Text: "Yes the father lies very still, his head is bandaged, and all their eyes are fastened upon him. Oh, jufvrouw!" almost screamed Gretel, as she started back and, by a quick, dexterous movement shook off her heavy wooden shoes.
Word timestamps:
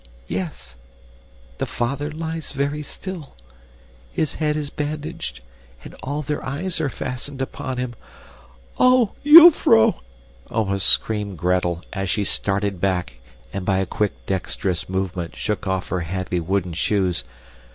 "Yes 0.27 0.77
the 1.59 1.67
father 1.67 2.09
lies 2.09 2.53
very 2.53 2.81
still, 2.81 3.35
his 4.11 4.33
head 4.33 4.57
is 4.57 4.71
bandaged, 4.71 5.41
and 5.83 5.93
all 6.01 6.23
their 6.23 6.43
eyes 6.43 6.81
are 6.81 6.89
fastened 6.89 7.39
upon 7.39 7.77
him. 7.77 7.93
Oh, 8.79 9.11
jufvrouw!" 9.23 9.99
almost 10.49 10.87
screamed 10.89 11.37
Gretel, 11.37 11.83
as 11.93 12.09
she 12.09 12.23
started 12.23 12.81
back 12.81 13.17
and, 13.53 13.63
by 13.63 13.77
a 13.77 13.85
quick, 13.85 14.13
dexterous 14.25 14.89
movement 14.89 15.35
shook 15.35 15.67
off 15.67 15.89
her 15.89 15.99
heavy 16.01 16.39
wooden 16.39 16.73
shoes. 16.73 17.23